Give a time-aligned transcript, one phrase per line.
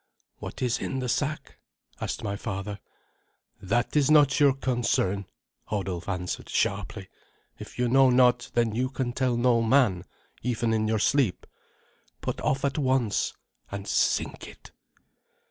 [0.37, 1.59] "What is in the sack?"
[1.99, 2.79] asked my father.
[3.61, 5.27] "That is not your concern,"
[5.65, 7.07] Hodulf answered sharply.
[7.59, 10.05] "If you know not, then you can tell no man,
[10.41, 11.45] even in your sleep.
[12.19, 13.35] Put off at once
[13.71, 14.71] and sink it."